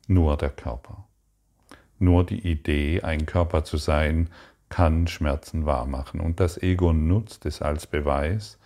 Nur 0.07 0.37
der 0.37 0.49
Körper. 0.49 1.07
Nur 1.99 2.25
die 2.25 2.47
Idee, 2.49 3.01
ein 3.01 3.25
Körper 3.25 3.63
zu 3.63 3.77
sein, 3.77 4.29
kann 4.69 5.07
Schmerzen 5.07 5.65
wahrmachen. 5.65 6.19
Und 6.19 6.39
das 6.39 6.61
Ego 6.61 6.93
nutzt 6.93 7.45
es 7.45 7.61
als 7.61 7.87
Beweis, 7.87 8.59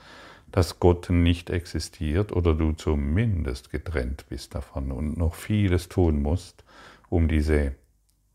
dass 0.51 0.79
Gott 0.79 1.09
nicht 1.09 1.49
existiert 1.49 2.31
oder 2.31 2.53
du 2.53 2.73
zumindest 2.73 3.71
getrennt 3.71 4.25
bist 4.27 4.53
davon 4.53 4.91
und 4.91 5.17
noch 5.17 5.35
vieles 5.35 5.87
tun 5.87 6.21
musst, 6.21 6.63
um 7.09 7.27
diese, 7.27 7.75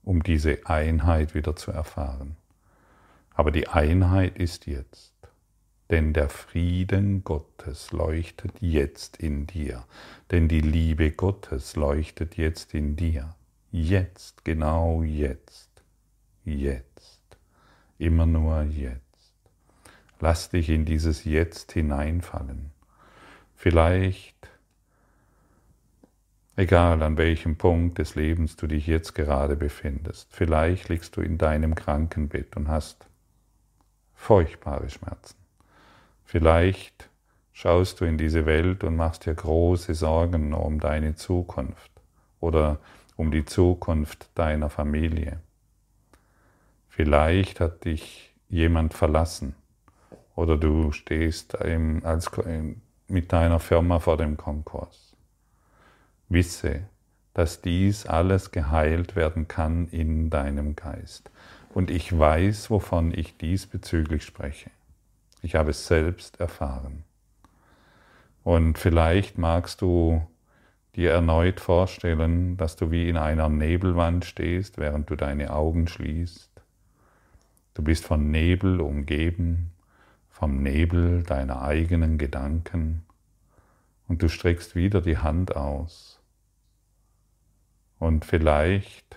um 0.07 0.23
diese 0.23 0.67
Einheit 0.67 1.35
wieder 1.35 1.57
zu 1.57 1.73
erfahren. 1.73 2.37
Aber 3.35 3.51
die 3.51 3.69
Einheit 3.69 4.39
ist 4.39 4.67
jetzt, 4.67 5.13
denn 5.91 6.15
der 6.15 6.29
Frieden 6.29 7.25
Gottes 7.25 7.93
leuchtet 7.93 8.53
jetzt 8.61 9.19
in 9.19 9.47
dir, 9.47 9.85
denn 10.31 10.49
die 10.49 10.61
Liebe 10.61 11.11
Gottes 11.11 11.77
leuchtet 11.77 12.37
jetzt 12.37 12.73
in 12.73 12.97
dir, 12.97 13.35
jetzt, 13.73 14.45
genau 14.45 15.03
jetzt, 15.03 15.71
jetzt 16.45 17.37
immer 17.99 18.27
nur 18.27 18.63
jetzt. 18.63 19.03
Lass 20.21 20.51
dich 20.51 20.71
in 20.71 20.85
dieses 20.85 21.25
Jetzt 21.25 21.73
hineinfallen. 21.73 22.71
Vielleicht, 23.57 24.36
egal 26.57 27.03
an 27.03 27.19
welchem 27.19 27.57
Punkt 27.57 27.99
des 27.99 28.15
Lebens 28.15 28.57
du 28.57 28.67
dich 28.67 28.87
jetzt 28.87 29.15
gerade 29.15 29.57
befindest, 29.57 30.35
vielleicht 30.35 30.89
liegst 30.89 31.17
du 31.17 31.21
in 31.21 31.39
deinem 31.39 31.75
Krankenbett 31.75 32.57
und 32.57 32.69
hast 32.69 33.07
furchtbare 34.15 34.89
Schmerzen. 34.89 35.37
Vielleicht 36.25 37.11
schaust 37.53 38.01
du 38.01 38.05
in 38.05 38.19
diese 38.19 38.47
Welt 38.47 38.83
und 38.83 38.97
machst 38.97 39.27
dir 39.27 39.35
große 39.35 39.95
Sorgen 39.95 40.53
um 40.55 40.81
deine 40.81 41.15
Zukunft 41.15 41.91
oder 42.41 42.79
um 43.17 43.31
die 43.31 43.45
Zukunft 43.45 44.29
deiner 44.35 44.71
Familie. 44.71 45.41
Vielleicht 46.89 47.61
hat 47.61 47.85
dich 47.85 48.35
jemand 48.49 48.95
verlassen 48.95 49.55
oder 50.35 50.57
du 50.57 50.93
stehst 50.93 51.59
als, 51.59 52.31
mit 53.09 53.33
deiner 53.33 53.61
Firma 53.61 53.99
vor 53.99 54.17
dem 54.17 54.37
Konkurs. 54.37 55.06
Wisse, 56.29 56.81
dass 57.35 57.61
dies 57.61 58.07
alles 58.07 58.51
geheilt 58.51 59.17
werden 59.17 59.49
kann 59.49 59.89
in 59.89 60.31
deinem 60.31 60.77
Geist. 60.77 61.31
Und 61.75 61.91
ich 61.91 62.19
weiß, 62.19 62.71
wovon 62.71 63.13
ich 63.13 63.37
diesbezüglich 63.37 64.25
spreche. 64.25 64.71
Ich 65.43 65.55
habe 65.55 65.71
es 65.71 65.87
selbst 65.87 66.41
erfahren. 66.41 67.05
Und 68.43 68.79
vielleicht 68.79 69.39
magst 69.39 69.83
du 69.83 70.27
dir 70.95 71.13
erneut 71.13 71.61
vorstellen, 71.61 72.57
dass 72.57 72.77
du 72.77 72.91
wie 72.91 73.09
in 73.09 73.17
einer 73.17 73.49
Nebelwand 73.49 74.25
stehst, 74.25 74.79
während 74.79 75.11
du 75.11 75.17
deine 75.17 75.53
Augen 75.53 75.89
schließt 75.89 76.57
Du 77.77 77.83
bist 77.83 78.07
von 78.07 78.31
Nebel 78.31 78.81
umgeben, 78.81 79.71
vom 80.31 80.63
Nebel 80.63 81.23
deiner 81.23 81.61
eigenen 81.61 82.17
Gedanken 82.17 83.05
und 84.09 84.23
du 84.23 84.31
streckst 84.31 84.75
wieder 84.75 85.03
die 85.03 85.19
Hand 85.19 85.55
aus. 85.55 86.16
Und 87.99 88.25
vielleicht 88.25 89.17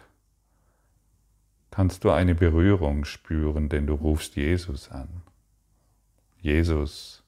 kannst 1.71 2.03
du 2.03 2.11
eine 2.11 2.35
Berührung 2.35 3.05
spüren, 3.05 3.69
denn 3.69 3.87
du 3.87 3.93
rufst 3.93 4.35
Jesus 4.35 4.89
an. 4.89 5.21
Jesus, 6.41 7.23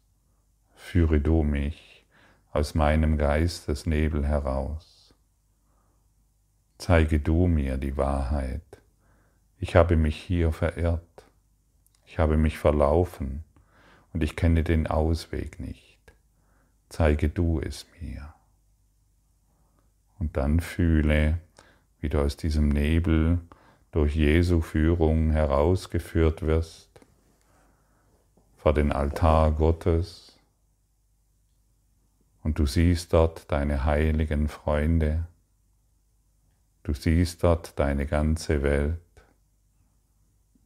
führe 0.75 1.19
du 1.19 1.43
mich 1.43 2.05
aus 2.51 2.75
meinem 2.75 3.17
Geistesnebel 3.17 4.25
heraus. 4.25 5.13
Zeige 6.77 7.19
du 7.19 7.47
mir 7.47 7.77
die 7.77 7.95
Wahrheit. 7.95 8.81
Ich 9.59 9.75
habe 9.75 9.95
mich 9.95 10.17
hier 10.17 10.51
verirrt. 10.51 11.25
Ich 12.05 12.19
habe 12.19 12.35
mich 12.37 12.57
verlaufen 12.57 13.43
und 14.11 14.23
ich 14.23 14.35
kenne 14.35 14.63
den 14.63 14.87
Ausweg 14.87 15.59
nicht. 15.59 15.99
Zeige 16.89 17.29
du 17.29 17.61
es 17.61 17.85
mir. 18.01 18.33
Und 20.21 20.37
dann 20.37 20.59
fühle, 20.59 21.39
wie 21.99 22.09
du 22.09 22.21
aus 22.21 22.37
diesem 22.37 22.69
Nebel 22.69 23.39
durch 23.91 24.15
Jesu 24.15 24.61
Führung 24.61 25.31
herausgeführt 25.31 26.43
wirst 26.43 26.91
vor 28.55 28.75
den 28.75 28.91
Altar 28.91 29.49
Gottes. 29.49 30.37
Und 32.43 32.59
du 32.59 32.67
siehst 32.67 33.13
dort 33.13 33.51
deine 33.51 33.83
heiligen 33.83 34.47
Freunde, 34.47 35.25
du 36.83 36.93
siehst 36.93 37.43
dort 37.43 37.79
deine 37.79 38.05
ganze 38.05 38.61
Welt, 38.61 38.99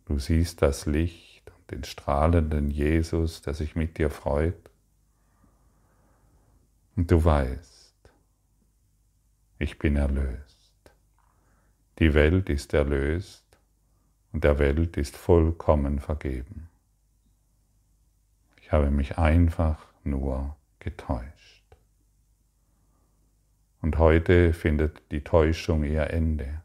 du 0.03 0.19
siehst 0.19 0.61
das 0.61 0.85
Licht, 0.85 1.49
den 1.71 1.85
strahlenden 1.85 2.71
Jesus, 2.71 3.41
der 3.41 3.53
sich 3.53 3.73
mit 3.73 3.97
dir 3.99 4.09
freut. 4.09 4.69
Und 6.97 7.09
du 7.09 7.23
weißt, 7.23 7.74
ich 9.57 9.79
bin 9.79 9.95
erlöst. 9.95 10.57
Die 11.99 12.13
Welt 12.13 12.49
ist 12.49 12.73
erlöst 12.73 13.45
und 14.33 14.43
der 14.43 14.59
Welt 14.59 14.97
ist 14.97 15.15
vollkommen 15.15 15.99
vergeben. 15.99 16.69
Ich 18.61 18.71
habe 18.71 18.91
mich 18.91 19.17
einfach 19.17 19.85
nur 20.03 20.55
getäuscht. 20.79 21.63
Und 23.81 23.97
heute 23.97 24.53
findet 24.53 25.11
die 25.11 25.23
Täuschung 25.23 25.83
ihr 25.83 26.09
Ende. 26.09 26.61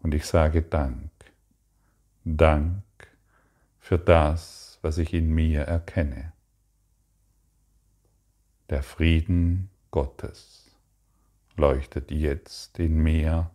Und 0.00 0.14
ich 0.14 0.26
sage 0.26 0.62
Dank. 0.62 1.10
Dank 2.24 2.82
für 3.80 3.98
das, 3.98 4.78
was 4.82 4.98
ich 4.98 5.14
in 5.14 5.34
mir 5.34 5.62
erkenne. 5.62 6.32
Der 8.68 8.82
Frieden 8.82 9.70
Gottes 9.90 10.61
leuchtet 11.56 12.10
jetzt 12.10 12.78
in 12.78 13.02
mir 13.02 13.50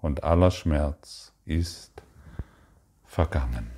und 0.00 0.24
aller 0.24 0.50
Schmerz 0.50 1.32
ist 1.44 2.02
vergangen. 3.04 3.77